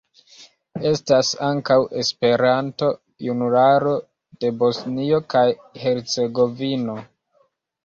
Estas 0.91 1.27
ankaŭ 1.47 1.77
Esperanto-Junularo 2.03 3.93
de 4.47 4.53
Bosnio 4.65 5.23
kaj 5.37 5.47
Hercegovino. 5.85 7.01